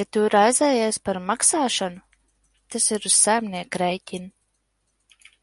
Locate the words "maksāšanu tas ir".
1.30-3.12